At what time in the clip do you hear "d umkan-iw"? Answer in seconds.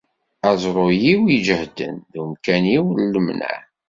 2.11-2.85